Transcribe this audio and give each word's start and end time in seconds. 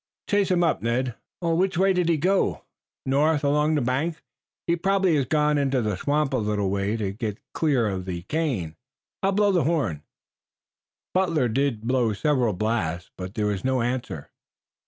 Chase 0.27 0.49
him 0.49 0.63
up, 0.63 0.81
Ned." 0.81 1.13
"Which 1.41 1.77
way 1.77 1.93
did 1.93 2.09
he 2.09 2.17
go?" 2.17 2.63
"North, 3.05 3.43
along 3.43 3.75
the 3.75 3.81
bank. 3.83 4.23
He 4.65 4.75
probably 4.75 5.15
has 5.15 5.27
gone 5.27 5.59
into 5.59 5.79
the 5.79 5.95
swamp 5.95 6.33
a 6.33 6.37
little 6.37 6.71
way 6.71 6.97
to 6.97 7.11
get 7.11 7.37
out 7.55 7.69
of 7.91 8.05
the 8.05 8.23
cane. 8.23 8.77
I'll 9.21 9.31
blow 9.31 9.51
the 9.51 9.63
horn." 9.65 10.01
Butler 11.13 11.47
did 11.49 11.83
blow 11.83 12.13
several 12.13 12.53
blasts, 12.53 13.11
but 13.15 13.35
there 13.35 13.45
was 13.45 13.63
no 13.63 13.83
answer. 13.83 14.31